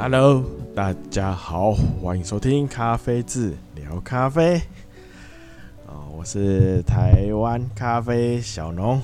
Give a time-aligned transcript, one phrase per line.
[0.00, 0.44] Hello，
[0.76, 4.62] 大家好，欢迎收听咖啡志聊咖啡。
[5.86, 9.02] 哦，我是台湾咖啡小农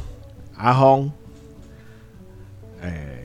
[0.56, 1.10] 阿轰。
[2.80, 3.18] 哎，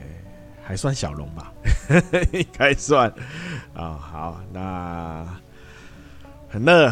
[0.64, 1.52] 还算小龙吧，
[2.34, 3.08] 应该算。
[3.72, 5.24] 啊、好，那
[6.48, 6.90] 很热，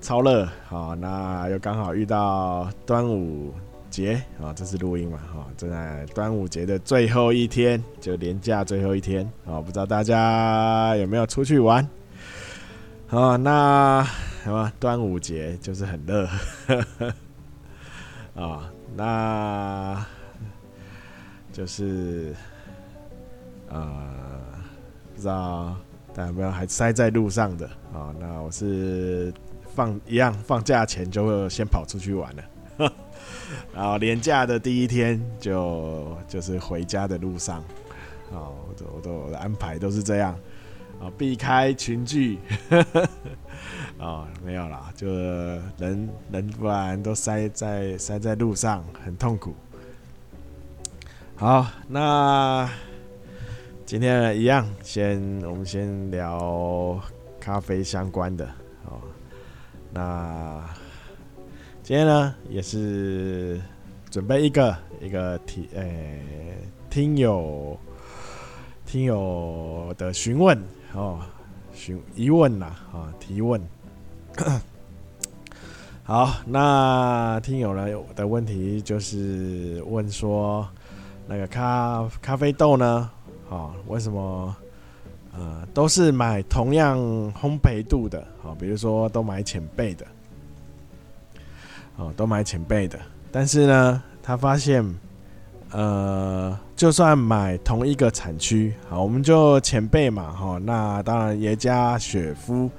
[0.00, 0.48] 超热。
[0.68, 3.52] 好，那又刚好遇到端午。
[3.90, 5.18] 节啊，这是录音嘛？
[5.18, 11.86] 哈，正在端午节的最后一天，就连假最后一天啊，不知道大家有没有出去玩？
[13.10, 14.06] 啊，那
[14.44, 16.28] 什么端午节就是很热
[18.34, 20.06] 啊，那
[21.52, 22.34] 就是
[23.68, 23.92] 呃，
[25.14, 25.76] 不知道
[26.14, 28.14] 大家有没有还塞在路上的啊？
[28.20, 29.34] 那我是
[29.74, 32.42] 放一样，放假前就会先跑出去玩了。
[33.80, 37.64] 然后连假的第一天就就是回家的路上，
[38.30, 38.54] 哦，
[38.94, 40.38] 我都我的安排都是这样，
[41.00, 42.38] 啊，避开群聚，
[43.98, 45.08] 啊，没有啦，就
[45.78, 49.54] 人人不然都塞在塞在路上，很痛苦。
[51.36, 52.68] 好，那
[53.86, 57.00] 今天一样，先我们先聊
[57.40, 58.44] 咖啡相关的，
[58.84, 59.00] 哦，
[59.90, 60.68] 那。
[61.82, 63.60] 今天呢，也是
[64.10, 66.22] 准备一个一个提诶、
[66.88, 67.76] 听友
[68.86, 70.56] 听友的询问
[70.94, 71.18] 哦，
[71.72, 73.60] 询疑问呐啊提问。
[76.04, 80.68] 好，那听友呢的问题就是问说，
[81.26, 83.10] 那个咖咖啡豆呢，
[83.48, 84.54] 啊，为什么
[85.32, 86.98] 呃都是买同样
[87.34, 88.54] 烘焙度的啊？
[88.60, 90.06] 比如说都买浅焙的。
[92.00, 92.98] 哦，都买浅焙的，
[93.30, 94.82] 但是呢，他发现，
[95.70, 102.70] 呃，就算买同一个产区，好，我们就浅焙嘛，哈，那当然耶加雪夫，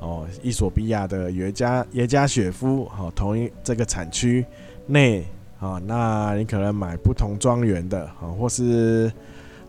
[0.00, 4.44] 哦，伊索比亚的耶加耶加雪夫，好，同一这个产区
[4.88, 5.24] 内，
[5.60, 9.08] 啊，那你可能买不同庄园的，啊，或是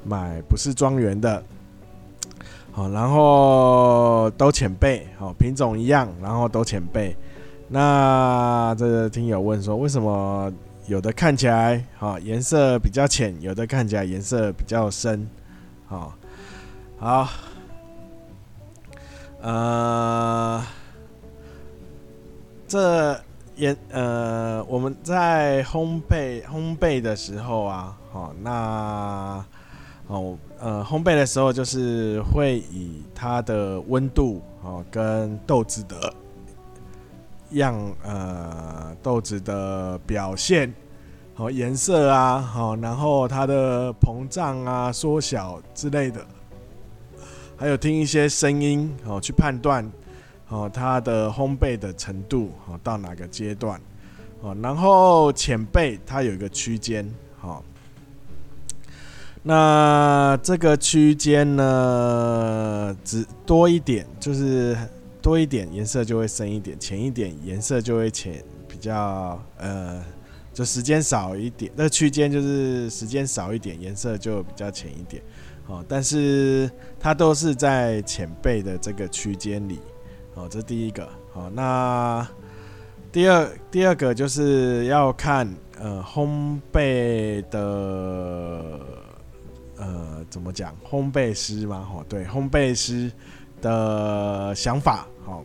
[0.03, 1.43] 买不是庄园的，
[2.71, 7.13] 好，然后都浅焙，好，品种一样，然后都浅焙。
[7.67, 10.53] 那这个听友问说，为什么
[10.87, 15.27] 有的看起来好颜色比较浅，有的看起来颜色比较深？
[15.87, 16.13] 好，
[16.99, 17.27] 好，
[19.41, 20.63] 呃，
[22.67, 23.19] 这
[23.55, 29.43] 颜呃我们在烘焙烘焙的时候啊，好，那
[30.05, 36.13] 哦呃烘焙的时候就是会以它的温度哦跟豆子的。
[37.55, 40.73] 样呃豆子的表现，
[41.33, 46.25] 好颜色啊，好然后它的膨胀啊、缩小之类的，
[47.57, 49.91] 还有听一些声音，好去判断，
[50.45, 53.79] 好它的烘焙的程度，好到哪个阶段，
[54.41, 57.63] 哦然后浅焙它有一个区间，好，
[59.43, 64.77] 那这个区间呢，只多一点就是。
[65.25, 70.05] 多一点颜色就会深一点，浅一点颜色就会浅，比较呃，
[70.53, 75.23] 就时间少一点，那区间就是时间少一点，颜色就比较浅一点，
[75.65, 76.69] 哦，但是
[76.99, 79.79] 它都是在浅焙的这个区间里，
[80.35, 82.27] 哦，这第一个，好，那
[83.11, 88.79] 第二第二个就是要看呃烘焙的
[89.77, 93.11] 呃怎么讲，烘焙师嘛，哦，对，烘焙师
[93.65, 95.07] 的想法。
[95.25, 95.43] 好，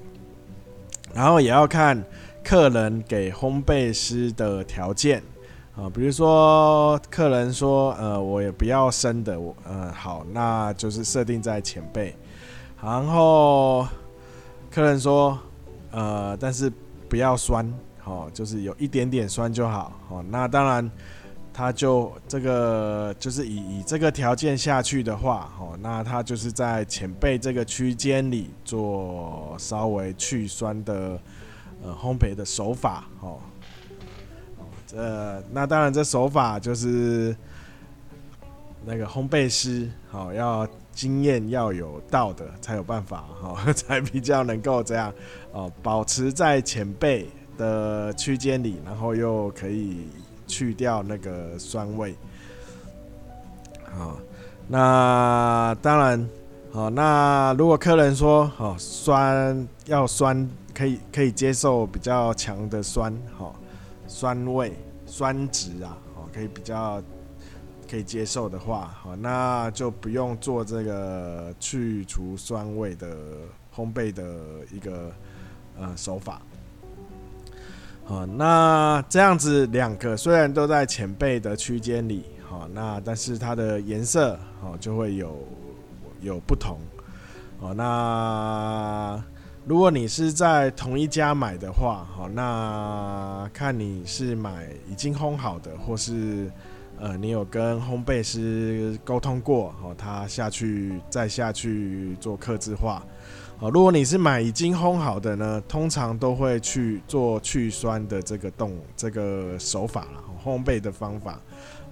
[1.14, 2.04] 然后也要看
[2.44, 5.22] 客人给烘焙师的条件
[5.74, 12.14] 啊，比如说客人说，呃，我也不要生的，我，呃，好，那就是设定在前辈。
[12.82, 13.88] 然后
[14.70, 15.38] 客人说，
[15.90, 16.70] 呃，但是
[17.08, 17.66] 不要酸，
[17.98, 20.90] 好，就是有一点点酸就好，好，那当然。
[21.52, 31.20] 他就这个就是以以这个条件下去的话，哦，那他就是在前辈这个区间里做稍微去酸的
[31.82, 33.38] 呃烘焙的手法，哦，
[34.86, 37.36] 这那当然这手法就是
[38.86, 45.12] 那个烘焙师，好要经验要有道的才有办法，哈， 才比较能够这样
[45.52, 50.06] 哦，保持在前辈的区间里，然后又可以。
[50.50, 52.16] 去掉那个酸味，
[53.96, 54.18] 好，
[54.66, 56.28] 那当然，
[56.72, 63.54] 好，那如果客人说，好酸要酸，可以可以接受比较强的酸，好，
[64.08, 64.72] 酸味、
[65.06, 67.00] 酸质啊，好，可以比较
[67.88, 73.16] 可以接受的话，好，那就不用做这个去除酸味的
[73.72, 74.24] 烘焙的
[74.72, 75.12] 一个
[75.78, 76.42] 呃手法。
[78.10, 85.38] 好，那这样子两个虽然都在前辈的区间里，好，那但是它的颜色好就会有
[86.20, 86.76] 有不同。
[87.60, 89.22] 好，那。
[89.66, 96.50] 如果你是在同一家买的话，好，那看你是买已经烘好的，或是
[96.98, 103.04] 呃，你有跟烘焙师沟通过，好，他下去再下去做刻字化。
[103.60, 111.38] 哦，如果你是买已经烘好的呢，通常都会去做去酸的这个动这个手法了，烘焙的方法。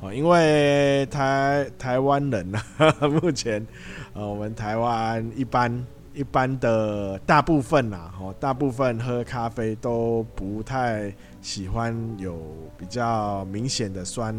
[0.01, 2.59] 哦，因为台台湾人呢，
[3.21, 3.67] 目前
[4.15, 5.87] 呃，我们台湾一般。
[6.15, 12.43] 一般的大部分呐，哦，大部分喝咖啡都不太喜欢有
[12.77, 14.35] 比较明显的酸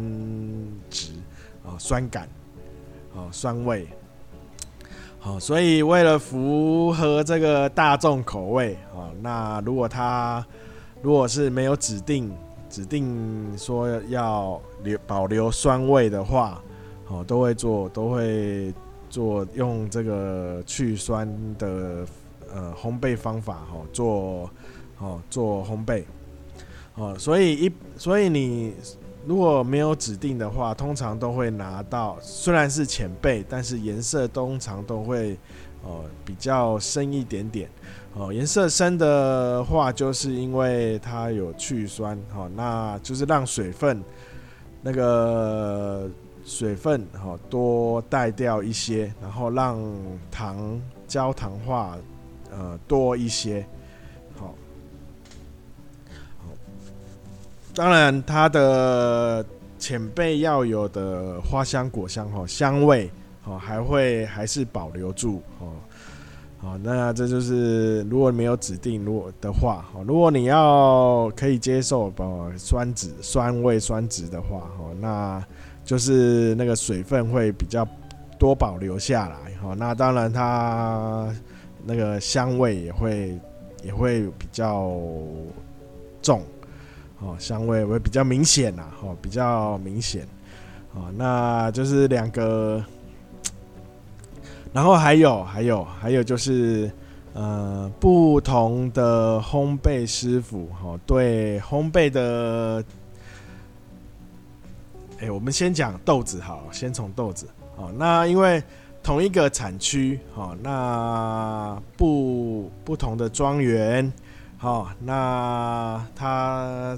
[0.90, 1.12] 值
[1.64, 2.28] 啊，酸感，
[3.16, 3.88] 啊，酸味，
[5.20, 10.44] 好，所以为了符合这个大众口味啊，那如果他
[11.02, 12.34] 如果是没有指定
[12.68, 16.60] 指定说要留保留酸味的话，
[17.08, 18.74] 哦，都会做，都会。
[19.10, 21.28] 做用这个去酸
[21.58, 22.06] 的
[22.54, 24.48] 呃烘焙方法哈，做
[25.00, 26.04] 哦做烘焙
[26.94, 28.72] 哦，所以一所以你
[29.26, 35.38] 如果没有指定的话，通常都会拿到虽然是浅焙，但是颜色通常都会
[35.84, 37.68] 呃比较深一点点
[38.14, 38.32] 哦。
[38.32, 44.02] 颜色深的话，就是因为它有去酸哈，那就是让水分
[44.82, 46.08] 那个。
[46.42, 49.78] 水分哈多带掉一些，然后让
[50.30, 51.96] 糖焦糖化
[52.50, 53.64] 呃多一些，
[57.74, 59.44] 当然它的
[59.78, 63.10] 前辈要有的花香果香哈香味
[63.44, 65.72] 哦还会还是保留住哦，
[66.58, 72.24] 好，那这就是如果没有指定如果的话，如果你要可以接受把
[72.56, 75.42] 酸质酸味酸质的话，哦那。
[75.82, 77.88] 就是那个水分会比较
[78.38, 81.34] 多保留下来，哈，那当然它
[81.84, 83.36] 那个香味也会
[83.82, 84.92] 也会比较
[86.22, 86.42] 重，
[87.20, 90.26] 哦，香味会比较明显呐，哦，比较明显，
[90.94, 92.82] 哦，那就是两个，
[94.72, 96.90] 然后还有还有还有就是
[97.34, 102.82] 呃不同的烘焙师傅，哈，对烘焙的。
[105.22, 107.46] 哎、我们先讲豆子好，先从豆子。
[107.76, 108.62] 好，那因为
[109.02, 114.10] 同一个产区，哦，那不不同的庄园，
[114.60, 116.96] 好，那它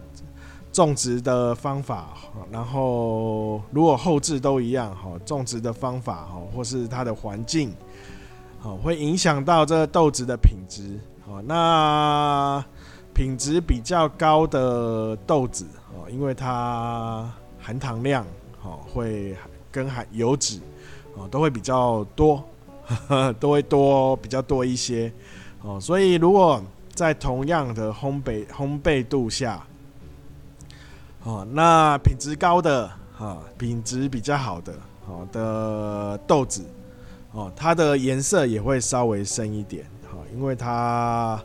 [0.73, 2.09] 种植的方法，
[2.51, 7.73] 然后如果后置都一样，好，种植的方法，好，或是它的环境，
[8.59, 10.99] 好，会影响到这豆子的品质。
[11.25, 12.63] 好，那
[13.15, 17.31] 品质比较高的豆子，哦，因为它。
[17.65, 18.27] 含糖量，
[18.65, 19.37] 哦，会
[19.71, 20.59] 跟含油脂，
[21.15, 22.43] 哦，都会比较多，
[23.39, 25.13] 都会多比较多一些，
[25.63, 26.61] 哦，所以如果
[27.03, 29.61] 在同样的烘焙烘焙度下，
[31.25, 34.73] 哦，那品质高的，哈，品质比较好的，
[35.05, 36.65] 好的豆子，
[37.33, 41.43] 哦，它的颜色也会稍微深一点，哈，因为它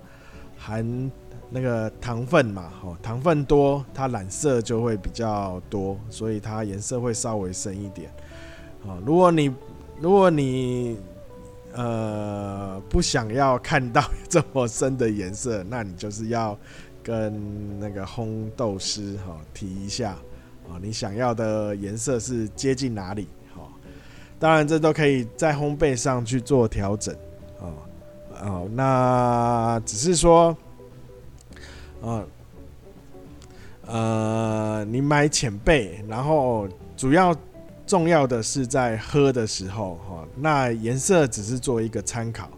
[0.56, 1.12] 含。
[1.50, 8.12] 那个糖分嘛，哦，糖分多，它染色就会比较多，所以它颜色会稍微深一点。
[8.86, 9.50] 啊，如果你
[10.02, 10.98] 如果你
[11.78, 16.58] 呃不想要看到这么深的颜色，那你就是要
[17.02, 20.12] 跟那个烘豆师哈提一下
[20.68, 23.30] 啊，你想要的颜色是接近哪里？
[23.56, 23.72] 好，
[24.38, 27.16] 当然这都可以在烘焙上去做调整。
[27.60, 27.74] 哦，
[28.42, 30.58] 哦，那只是说。
[32.00, 32.24] 啊，
[33.88, 37.36] 呃，你买浅焙，然后主要
[37.88, 42.50] 重要的是在喝的时候，哈，那颜色只是做一个参考。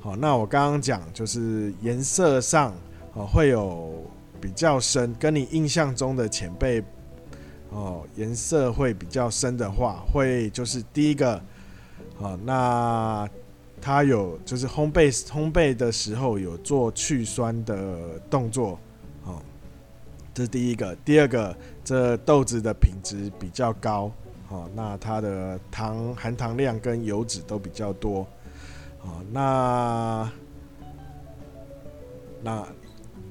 [0.00, 2.74] 好，那我刚刚讲就是颜色上，
[3.14, 4.04] 哦，会有
[4.40, 6.82] 比较深，跟你印象中的前辈，
[7.70, 11.40] 哦，颜色会比较深的话，会就是第一个，
[12.16, 13.26] 好，那。
[13.84, 18.78] 它有就是烘焙烘焙的时候有做去酸的动作，
[19.24, 19.42] 哦，
[20.32, 20.94] 这是第一个。
[21.04, 24.08] 第二个，这豆子的品质比较高，
[24.52, 28.26] 哦，那它的糖含糖量跟油脂都比较多，
[29.00, 30.30] 哦，那
[32.42, 32.62] 那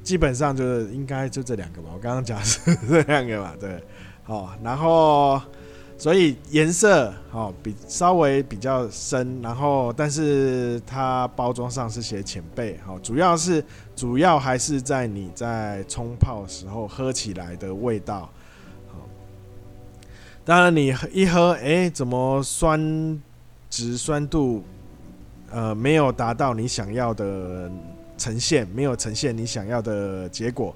[0.02, 1.90] 基本上就是应该就这两个吧。
[1.94, 3.84] 我刚刚讲是 这两个嘛，对，
[4.26, 5.40] 哦，然后
[5.96, 13.64] 所以颜色哦比稍微比较深，然后但是它包装上是写浅焙，好，主要是
[13.96, 18.28] 主要还是在你在冲泡时候喝起来的味道，
[20.44, 23.22] 当然你一喝，哎，怎么酸
[23.70, 24.64] 值酸度，
[25.52, 27.72] 呃，没有达到你想要的
[28.18, 30.76] 呈现，没有呈现你想要的结果，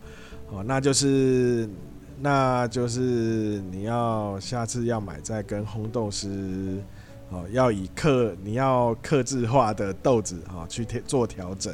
[0.50, 1.70] 哦，那就是。
[2.18, 6.78] 那就是你要下次要买，再跟烘豆师
[7.30, 11.74] 哦，要以客你要克制化的豆子啊去调做调整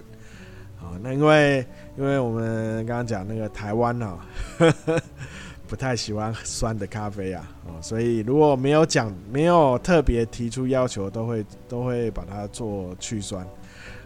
[0.80, 0.98] 啊。
[1.04, 1.64] 那因为
[1.96, 4.18] 因为我们刚刚讲那个台湾啊，
[5.72, 13.48] 不太喜欢酸的咖啡啊，哦，所以如果没有讲没有特别提出要求，都会都会把它做去酸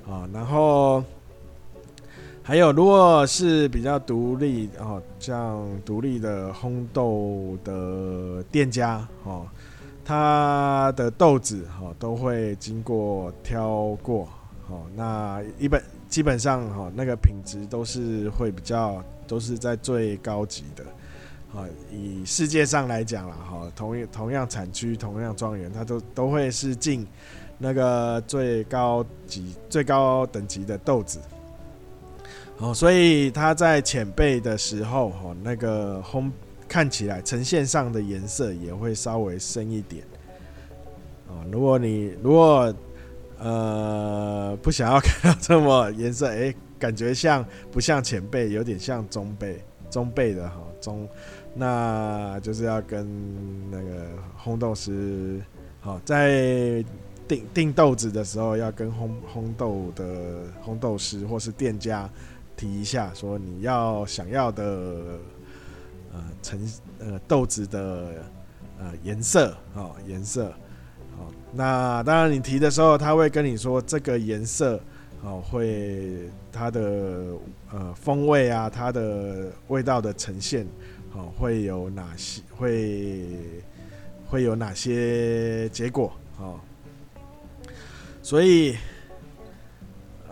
[0.07, 1.03] 啊，然后。
[2.47, 9.47] 还有，如果是比较独立哦，像独立的烘豆的店家哦，
[10.05, 14.29] 他的豆子哈都会经过挑过
[14.69, 20.85] 哦，那一本基本上哈那个品质都是会比较都是在最高级的
[21.55, 27.07] 啊，以世界上来讲啦哈，同一同样产区同样庄园，它都都会是进
[27.57, 31.19] 那个最高级最高等级的豆子。
[32.57, 36.29] 哦，所以它在浅焙的时候，哈，那个烘
[36.67, 40.03] 看起来呈现上的颜色也会稍微深一点。
[41.27, 42.73] 哦，如果你如果
[43.39, 49.55] 呃不想要 看到这么颜色，哎、感觉像不像浅焙，有点像中焙，
[49.89, 51.07] 中焙的哈中，
[51.55, 53.07] 那就是要跟
[53.71, 54.07] 那个
[54.43, 55.41] 烘豆师，
[55.79, 56.83] 好在
[57.27, 62.07] 订订豆子的时候，要跟烘烘豆的烘豆师或是店家。
[62.57, 64.63] 提一下，说你要想要的
[66.13, 66.57] 呃成
[66.99, 68.23] 呃豆子的
[68.79, 70.53] 呃颜色啊颜色
[71.17, 74.79] 好，那当然你提的时候，他会跟你说这个颜色
[75.21, 77.25] 哦会它的
[77.73, 80.65] 呃风味啊，它的味道的呈现
[81.15, 83.25] 哦会有哪些会
[84.27, 86.59] 会有哪些结果哦，
[88.21, 88.75] 所以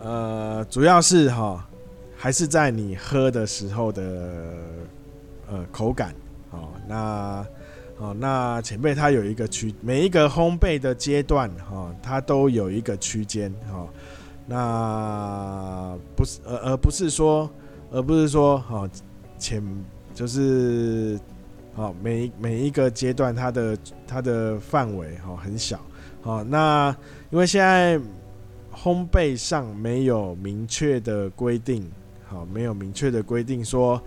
[0.02, 1.66] 呃主要是哈。
[2.16, 4.02] 还是在你喝的时候的
[5.46, 6.14] 呃口感
[6.52, 7.46] 哦，那
[7.98, 13.86] 哦那前辈他有一个区，每一个烘焙的阶段哈、哦，它都有一个区间哈，
[14.46, 17.50] 那不是而而不是说
[17.90, 18.88] 而不是说哈
[19.38, 19.62] 前
[20.14, 21.18] 就是
[21.74, 25.80] 哦每每一个阶段它的它的范围哈很小
[26.22, 26.96] 哦，那
[27.30, 27.98] 因为现在
[28.74, 31.90] 烘焙上没有明确的规定。
[32.26, 34.00] 好，没有明确的规定说，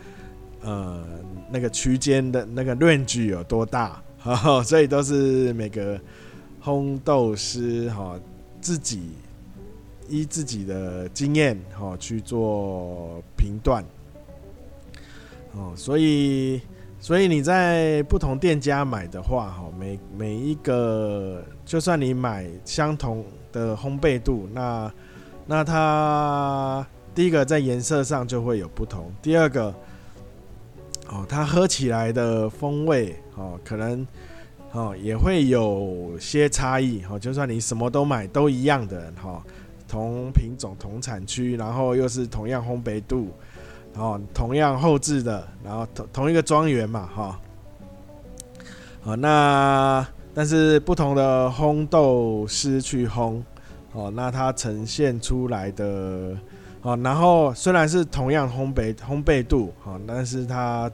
[0.61, 1.05] 呃，
[1.51, 5.97] 那个区间的那个 range 有多大，哈， 所以都是每个
[6.61, 8.19] 烘豆师哈
[8.59, 9.11] 自己
[10.09, 13.85] 依自己的经验哈去做评断，
[15.57, 16.61] 哦，所以
[16.99, 24.93] 所以你在不同店家买的话，哈，每每一个就算你买相同的烘焙度，那
[25.45, 26.87] 那它。
[27.15, 29.73] 第一个在颜色上就会有不同，第二个，
[31.07, 34.05] 哦，它喝起来的风味哦，可能
[34.71, 37.17] 哦也会有些差异哦。
[37.17, 39.43] 就算你什么都买都一样的哈，
[39.87, 43.31] 同品种同产区，然后又是同样烘焙度，
[43.97, 47.39] 哦同样后置的，然后同同一个庄园嘛哈，
[49.01, 53.41] 好，那但是不同的烘豆师去烘
[53.93, 56.37] 哦，那它呈现出来的。
[56.83, 60.89] 哦，然后虽然是同样烘焙烘焙度，哦，但是它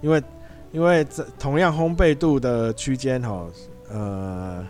[0.00, 0.22] 因为
[0.70, 3.46] 因为这同样烘焙度的区间，哈，
[3.90, 4.64] 呃，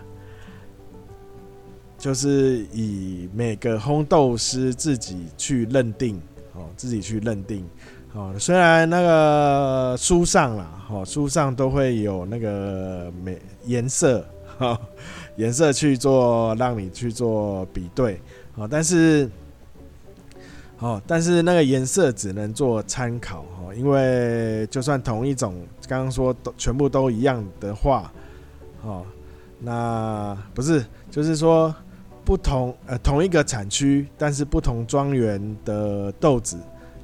[1.98, 6.22] 就是以每个烘豆师自己去认定，
[6.54, 7.68] 哦，自己去认定，
[8.14, 14.24] 哦，虽然那个书上啦，哦，书上都会有那个美颜色，
[14.58, 14.78] 哈，
[15.36, 18.20] 颜色去做让你去做比对，
[18.56, 19.28] 啊，但是。
[20.78, 25.54] 哦，但是那个颜色只能做参考哈，因为就算同一种，
[25.86, 28.12] 刚刚说都全部都一样的话，
[28.82, 29.06] 哦，
[29.60, 31.72] 那不是，就是说
[32.32, 36.56] 不同呃同一个产区，但是不同庄园的豆子，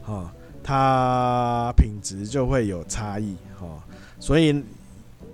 [0.02, 0.32] 哈，
[0.64, 3.66] 它品质就会有差异哈，
[4.18, 4.64] 所以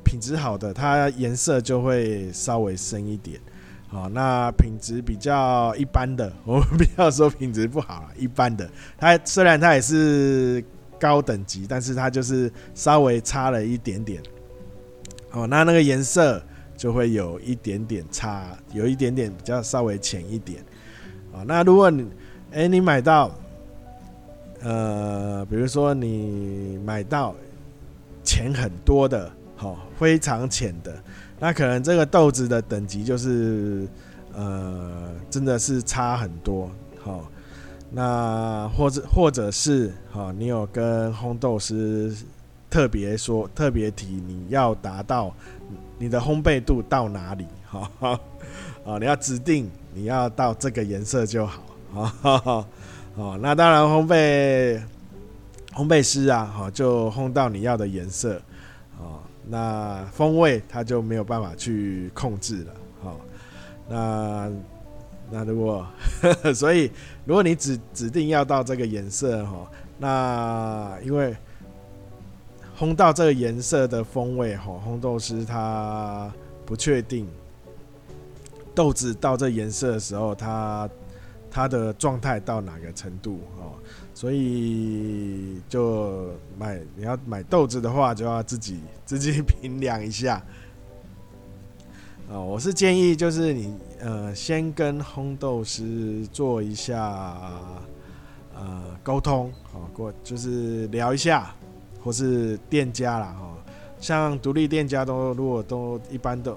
[0.02, 3.40] 品质好的，它颜色就会稍微深一点。
[3.92, 10.64] 哦，那品质比较一般的， 我们不要说品质不好了，一般的，它虽然它也是
[10.98, 14.20] 高等级，但是它就是稍微差了一点点。
[15.30, 16.44] 哦，那那个颜色
[16.84, 20.62] 就会有一点点差，有一点点比较稍微浅一点。
[21.32, 22.06] 啊，那如果你，
[22.52, 23.30] 哎、你买到，
[24.60, 27.34] 呃，比如说你买到
[28.22, 30.94] 浅很多的，好，非常浅的，
[31.40, 33.88] 那可能这个豆子的等级就是，
[34.34, 36.70] 呃，真的是差很多，
[37.02, 37.30] 好，
[37.90, 42.14] 那或者或者是，好，你有跟烘豆师
[42.74, 45.32] 特别说，特别提你要达到
[45.96, 47.88] 你的烘焙度到哪里，哈，
[48.84, 49.70] 啊，你要指定。
[49.96, 51.62] 你要到这个颜色就好
[51.94, 52.66] 啊，
[53.14, 54.82] 哦，那当然烘焙
[55.72, 58.42] 烘焙师啊，哈，就烘到你要的颜色，
[58.98, 63.20] 哦，那风味它就没有办法去控制了，好，
[63.88, 64.50] 那
[65.30, 65.86] 那如果，
[66.52, 66.90] 所以
[67.24, 71.36] 如果你指指定要到这个颜色哈，那因为
[72.78, 76.32] 烘到这个颜色的风味吼，烘豆师他
[76.66, 77.28] 不确定。
[78.74, 80.90] 豆子到这颜色的时候，它
[81.48, 83.78] 它的状态到哪个程度哦？
[84.12, 90.42] 所以就买你要买豆子的话，就要自己自己评量一下。
[92.28, 96.96] 啊，我是建议就是你呃先跟烘豆师做一下
[98.56, 101.54] 呃沟通哦，过就是聊一下，
[102.04, 103.56] 或是店家啦哈，
[103.98, 106.56] 像独立店家都如果都一般都。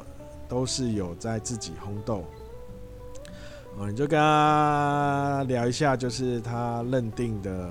[0.49, 2.23] 都是有在自己烘豆，
[3.77, 7.69] 哦，你就跟他聊一下，就是他认定的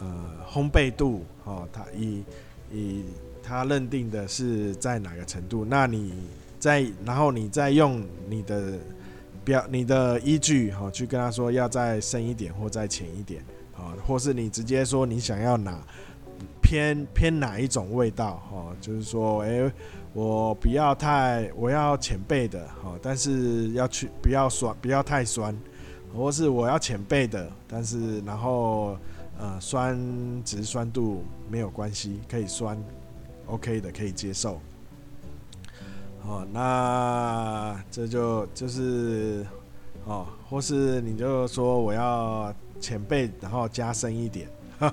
[0.00, 0.06] 呃
[0.46, 2.22] 烘焙度，哦，他以
[2.70, 3.04] 以
[3.42, 6.12] 他认定的是在哪个程度，那你
[6.58, 8.74] 再然后你再用你的
[9.46, 13.42] 标你的依据，哈，去跟他说要再深一点或再浅一点，
[13.74, 15.82] 啊，或是你直接说你想要哪
[16.60, 19.70] 偏偏哪一种味道，哈，就是说，哎、
[20.12, 25.54] 我不要太，我要浅焙的，好，但是要去不要酸，不要太酸，
[26.16, 28.96] 或是我要浅焙的，但是然后
[29.38, 29.98] 呃酸
[30.44, 32.82] 值酸度没有关系，可以酸
[33.46, 34.60] ，OK 的可以接受。
[36.20, 39.44] 好，那这就就是
[40.06, 44.48] 哦，或是你就说我要浅焙，然后加深一点。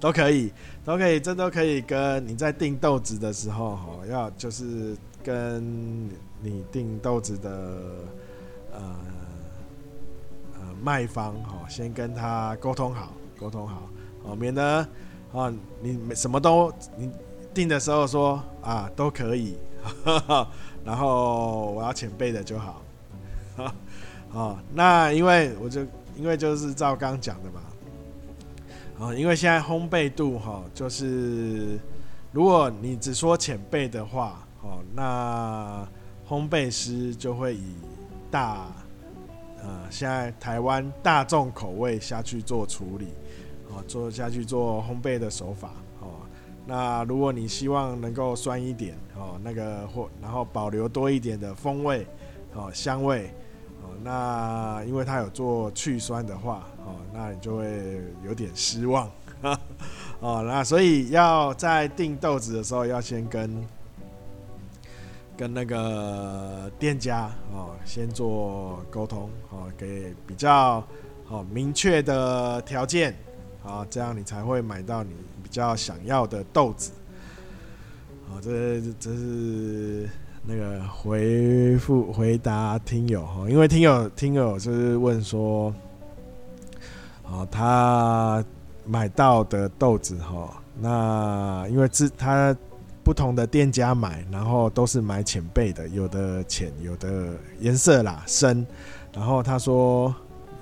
[0.00, 0.50] 都可以，
[0.84, 6.08] 都可以，这都可以跟你在订豆子的时候，哈，要就是跟
[6.40, 7.50] 你订豆子的
[8.72, 8.96] 呃
[10.54, 13.82] 呃卖方，哈，先跟他沟通好，沟通好，
[14.24, 14.88] 哦，免得
[15.34, 17.10] 啊你什么都你
[17.52, 19.58] 订的时候说啊都可以，
[20.82, 22.82] 然后我要浅焙的就好，
[24.32, 25.82] 哦，那因为我就
[26.16, 27.60] 因为就是照刚讲的嘛。
[29.00, 31.78] 啊，因为现在烘焙度哈，就是
[32.32, 35.88] 如果你只说浅焙的话，哦，那
[36.28, 37.74] 烘焙师就会以
[38.30, 38.66] 大
[39.62, 43.08] 呃现在台湾大众口味下去做处理，
[43.70, 46.20] 哦，做下去做烘焙的手法，哦，
[46.66, 52.06] 那如果你希望能够酸一点，哦，那个或然后保留多一点的风味，
[52.54, 53.28] 哦，香味。
[53.82, 59.08] 哦那因为他有做去酸的话，哦，那你就会有点失望，
[60.20, 63.64] 哦，那所以要在订豆子的时候，要先跟
[65.36, 70.84] 跟那个店家哦，先做沟通，哦，给比较
[71.28, 73.14] 哦明确的条件，
[73.64, 75.10] 啊，这样你才会买到你
[75.42, 76.90] 比较想要的豆子，
[78.28, 80.08] 哦，这这是。
[80.42, 85.72] 那个回复回答听友哈，因为听友听友就是问说，
[87.30, 88.44] 哦，他
[88.84, 92.54] 买到的豆子哈，那因为自他
[93.04, 98.66] 不同的店家买，然后都是买浅焙的，有的浅，有的颜色啦深，
[99.14, 100.14] 然后他说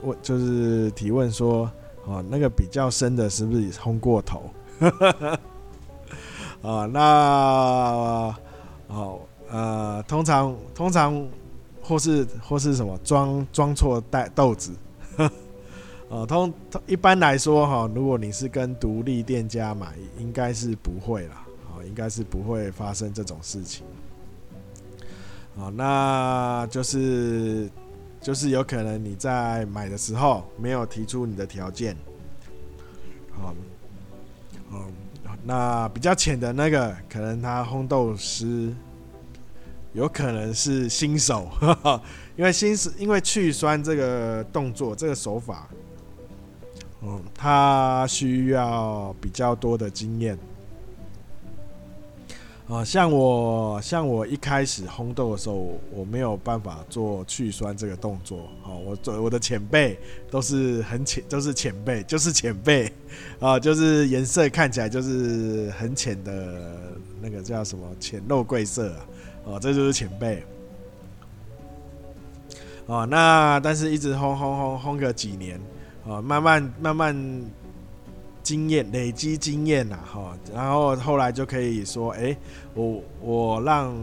[0.02, 1.70] 问就是提问说，
[2.04, 4.50] 哦，那个比较深的是不是烘过头？
[6.62, 8.34] 啊， 那
[8.88, 9.20] 哦。
[9.50, 11.26] 呃，通常通常
[11.82, 14.72] 或是或是什么装装错带豆子，
[16.10, 16.52] 呃，通
[16.86, 23.84] 一般来说哈，如果你是跟独立店家买，应该是不会啦，啊，应该是不会发生这种事情，
[25.58, 27.68] 啊，那就是
[28.20, 31.94] 就是有可能你在买的时候没有提出你的条件，
[33.32, 33.54] 好，
[34.72, 34.92] 嗯，
[35.44, 38.74] 那比较浅的那个，可能他烘豆师。
[39.94, 41.48] 有可能是新手，
[42.36, 45.66] 因为新手因为去酸这个动作这个手法，
[47.00, 50.36] 嗯，他需要比较多的经验，
[52.68, 58.48] 啊，像我像我一开始烘豆的时候，我没有办法做去酸这个动作。
[58.64, 59.96] 哦，我做我的前辈
[60.28, 62.92] 都是很浅，都是前辈，就是前辈
[63.38, 66.90] 啊，就是颜色看起来就是很浅的
[67.22, 69.06] 那个叫什么浅肉桂色啊，
[69.44, 70.42] 哦，这就是前辈。
[72.86, 75.60] 哦，那但是一直烘烘烘烘个几年，
[76.08, 77.44] 啊，慢慢慢慢。
[78.40, 82.34] 经验累积经验呐，哈，然后后来就可以说，哎，
[82.72, 83.94] 我我让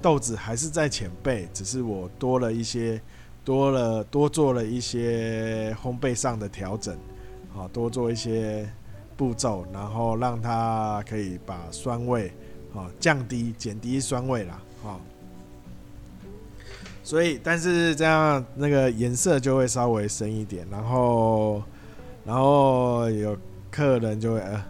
[0.00, 3.00] 豆子还是在浅焙，只是我多了一些，
[3.42, 6.94] 多了多做了一些烘焙上的调整，
[7.56, 8.68] 啊，多做一些
[9.16, 12.32] 步骤，然后让它可以把酸味
[12.72, 15.00] 啊降低，减低酸味啦，哈。
[17.06, 21.62] 所以，但是这样那个颜色就会稍微深一点，然后，
[22.24, 23.36] 然后有。
[23.68, 24.64] 客人就会呃，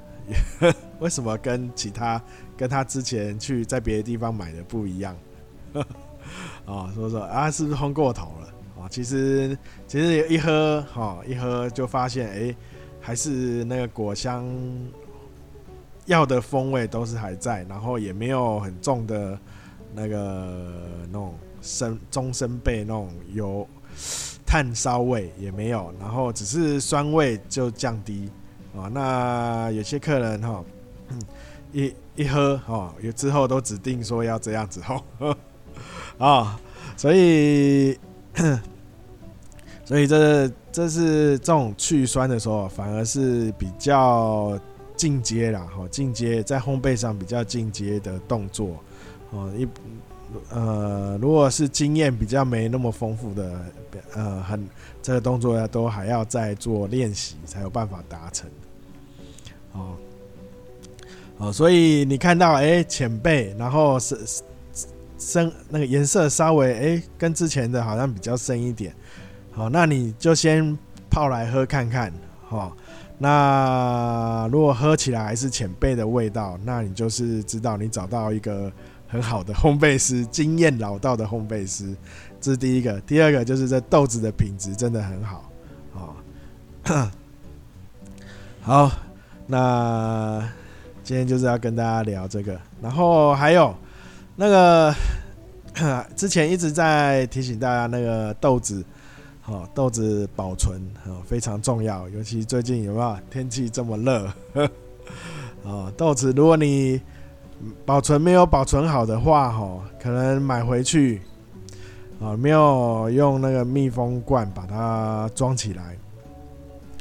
[0.98, 2.20] 为什么跟其他
[2.56, 5.16] 跟他之前去在别的地方买的不一样？
[6.66, 8.82] 啊， 说说啊，是不是烘过头了？
[8.82, 12.56] 啊，其实其实一喝哈，一喝就发现哎、
[13.00, 14.44] 还是那个果香
[16.06, 19.38] 要的风味都是还在，然后也没有很重的
[19.94, 20.72] 那个
[21.06, 21.32] 那种
[21.66, 23.68] 生中深焙那种油
[24.46, 28.30] 炭烧味也没有，然后只是酸味就降低。
[28.76, 30.62] 啊，那有些客人哈，
[31.72, 35.02] 一一喝哈，有之后都指定说要这样子吼，
[36.18, 36.60] 啊，
[36.94, 37.98] 所以
[39.82, 44.60] 所以这这是这种去酸的时候，反而是比较
[44.94, 48.76] 进阶啦，哈，进阶在烘焙上比较进阶的动作，
[49.30, 49.66] 哦，一
[50.50, 53.60] 呃，如果是经验比较没那么丰富的，
[54.14, 54.68] 呃，很
[55.02, 58.48] 这个动作要都还要再做练习，才有办法达成。
[59.72, 59.94] 哦，
[61.38, 64.18] 哦，所以你看到哎，浅焙，然后是
[65.18, 68.94] 深那个颜色稍微哎，跟之前的好像比较深一点。
[69.52, 70.76] 好，那你就先
[71.08, 72.12] 泡来喝看看。
[72.48, 72.76] 好，
[73.18, 78.70] 那如果喝起来还是浅焙的味道，那你就是知道你找到一个
[79.08, 81.94] 很好的烘焙师，经验老道的烘焙师。
[82.40, 85.50] 这是第一个，第二个就是这豆子的品质真的很好。
[85.92, 86.16] 好，
[88.62, 88.90] 好。
[89.48, 90.42] 那
[91.04, 93.72] 今天就是要跟大家聊这个，然后还有
[94.34, 94.92] 那个
[96.16, 98.84] 之前一直在提醒大家，那个豆子，
[99.44, 104.32] 哦，豆子保存哦非常重要，尤其最近有没有天气这么热？
[105.62, 107.00] 哦，豆子如果你
[107.84, 111.20] 保存没有保存好的话，哦，可能买回去
[112.20, 115.96] 啊没有用那个密封罐把它装起来，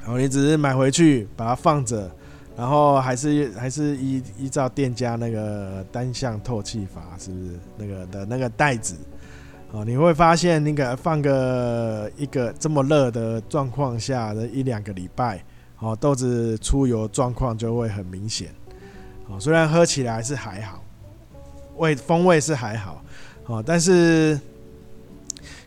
[0.06, 2.10] 哦，你只是买回去把它放着。
[2.58, 8.96] 然后还是还是依依照店家那个单向透气法，是不是那个的那个袋子？
[9.72, 15.44] 哦，你会发现那个放个一个这么热的状况下的一两个礼拜，
[15.80, 18.48] 哦，豆子出油状况就会很明显。
[19.28, 20.84] 哦，虽然喝起来是还好，
[21.78, 23.02] 味风味是还好，
[23.46, 24.40] 哦，但是。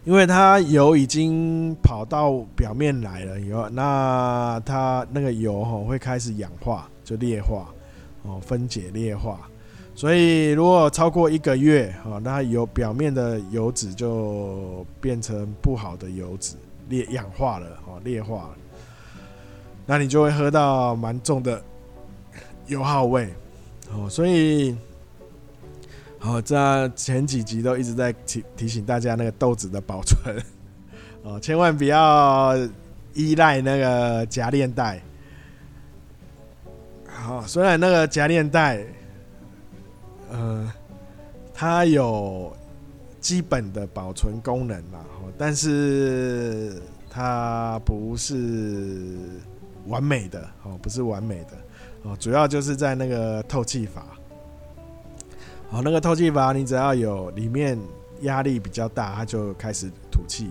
[0.04, 7.68] 因为它油已经跑到表面来了以后，那它那个油哦会开始氧化，就裂化，
[8.22, 9.38] 哦，分解裂化。
[9.94, 16.56] 所以如果超过一个月，哦，那油表面的油脂就变成不好的油脂，
[16.88, 18.50] 裂氧化了，哦，裂化了。
[19.84, 21.62] 那你就会喝到蛮重的
[22.66, 23.28] 油耗味，
[23.92, 24.76] 哦，所以。
[26.20, 30.36] 好，这前几集都一直在提提醒大家那个豆子的保存，
[31.22, 32.56] 哦，千万不要
[33.14, 35.00] 依赖那个夹链袋。
[37.06, 38.84] 好，虽然那个夹链袋，
[40.32, 40.72] 呃，
[41.54, 42.52] 它有
[43.20, 45.04] 基本的保存功能嘛，
[45.38, 49.16] 但是它不是
[49.86, 51.50] 完美的，哦，不是完美的，
[52.02, 54.06] 哦，主要就是在那个透气阀。
[55.70, 57.78] 好，那个透气阀，你只要有里面
[58.22, 60.50] 压力比较大，它就开始吐气。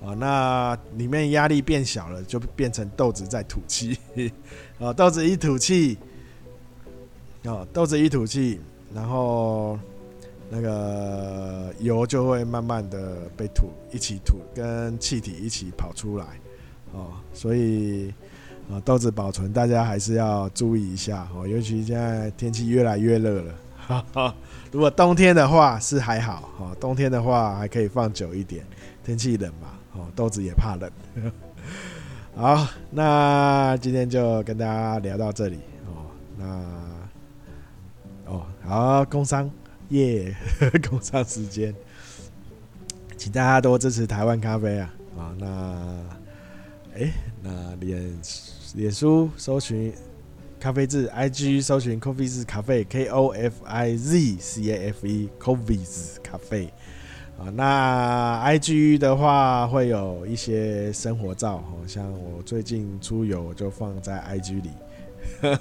[0.00, 3.98] 哦，那里面压力变小了，就变成豆子在吐气。
[4.78, 5.98] 啊， 豆子一吐气，
[7.44, 8.60] 哦，豆子一吐气，
[8.94, 9.78] 然后
[10.48, 16.26] 那个油就会慢慢的被吐一起吐，跟气体一起跑出来。
[16.92, 18.14] 哦，所以
[18.70, 21.26] 啊，豆子保存大家还是要注意一下。
[21.34, 23.54] 哦，尤其现在天气越来越热了。
[24.70, 28.62] 如果冬天的话是还好，哦，冬天的话还可以放久一点，
[29.02, 30.90] 天气冷嘛，哦，豆子也怕冷。
[32.36, 36.04] 好，那今天就跟大家聊到这里，哦，
[36.36, 36.44] 那
[38.26, 39.50] 哦，好，工商
[39.88, 40.36] 耶
[40.88, 41.74] 工商时间，
[43.16, 44.94] 请大家多支持台湾咖啡啊！
[45.16, 46.04] 啊，那，
[46.94, 47.10] 哎、
[47.42, 48.16] 那连
[48.74, 49.92] 脸书搜寻
[50.60, 56.68] 咖啡字，IG 搜寻 Coffee 字，咖啡 K O F I Z C A F E Coffeez Cafe
[57.38, 64.70] 啊，那 IG 的话会有一些生活照，好像我最近出游就放在 IG 里。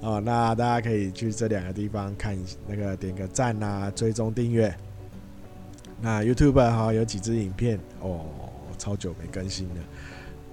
[0.00, 4.72] 哦，那大家可以去这两个地方看那个点个赞啊，追踪订阅。
[6.00, 8.26] 那 YouTube 哈有几支影片哦，
[8.78, 9.74] 超久没更新了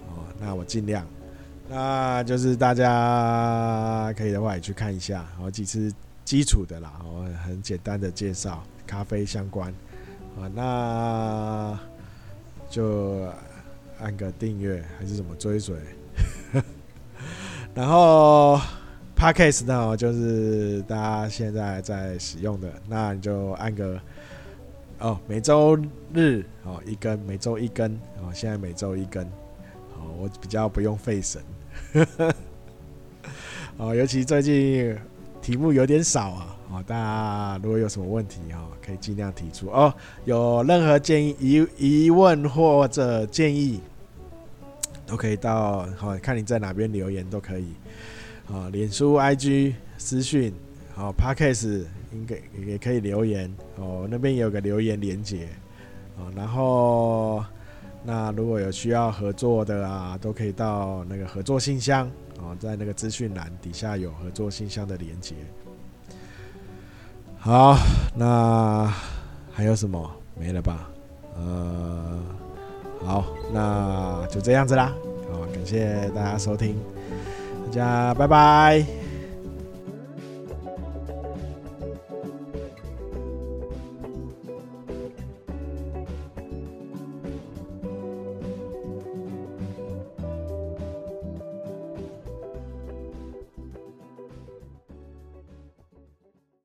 [0.07, 1.05] 哦，那我尽量。
[1.69, 5.93] 那就是大家可以的话也去看一下，好几支
[6.25, 9.71] 基础的啦，我，很简单的介绍咖啡相关
[10.37, 11.79] 啊，那
[12.69, 13.27] 就
[13.99, 15.77] 按个订阅还是怎么追随，
[17.75, 18.59] 然后。
[19.19, 23.99] Podcast 呢，就是大家现在在使用的，那你就按个
[24.99, 25.77] 哦，每周
[26.13, 29.21] 日哦一更，每周一更哦，现在每周一更
[29.97, 31.41] 哦，我比较不用费神，
[33.77, 34.95] 哦，尤其最近
[35.41, 39.93] 题目有点少啊，哦，大家如果有什么问题哦，可以尽量提出哦，
[40.25, 43.79] 有任何建议、疑疑问或者建议，
[45.07, 47.73] 都可以到好看你在哪边留言都可以。
[48.51, 50.53] 啊，脸书、IG 私讯，
[50.95, 55.47] 好，Podcast 应该也可以留言哦，那边有个留言连接
[56.17, 57.43] 哦，然后
[58.03, 62.07] 那如果有需要合作的啊，都可以到那个合作信箱，
[62.37, 65.35] 啊，在那个资讯栏底下有合作信箱的连接。
[67.37, 67.77] 好，
[68.15, 68.91] 那
[69.51, 70.11] 还有什么？
[70.37, 70.89] 没了吧？
[71.37, 72.19] 呃，
[73.05, 74.93] 好，那就这样子啦，
[75.31, 76.75] 好，感谢大家收听。
[77.67, 78.98] 大家拜拜。